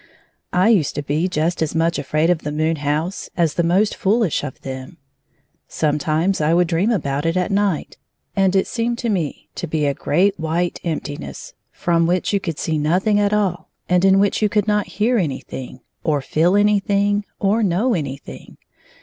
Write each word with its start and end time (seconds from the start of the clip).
I 0.51 0.69
used 0.69 0.95
to 0.95 1.03
be 1.03 1.27
just 1.27 1.61
as 1.61 1.75
much 1.75 1.99
afraid 1.99 2.31
of 2.31 2.39
tlie 2.39 2.53
4+ 2.53 2.55
moon 2.55 2.75
house 2.77 3.29
as 3.37 3.53
the 3.53 3.61
most 3.61 3.93
foolish 3.95 4.43
of 4.43 4.59
them. 4.61 4.97
Some 5.67 5.99
times 5.99 6.41
I 6.41 6.55
would 6.55 6.67
dream 6.67 6.89
about 6.89 7.23
it 7.27 7.37
at 7.37 7.51
night, 7.51 7.97
and 8.35 8.55
it 8.55 8.65
seemed 8.65 8.97
to 8.97 9.09
me 9.09 9.49
to 9.53 9.67
be 9.67 9.85
a 9.85 9.93
great 9.93 10.39
white 10.39 10.79
emptiness, 10.83 11.53
from 11.71 12.07
which 12.07 12.33
you 12.33 12.39
could 12.39 12.57
see 12.57 12.79
nothing 12.79 13.19
at 13.19 13.31
all, 13.31 13.69
and 13.87 14.03
in 14.03 14.17
which 14.17 14.41
you 14.41 14.49
could 14.49 14.67
not 14.67 14.87
hear 14.97 15.19
anything, 15.19 15.81
or 16.03 16.19
feel 16.19 16.55
anything, 16.55 17.23
or 17.39 17.61
know 17.61 17.93
anything. 17.93 18.57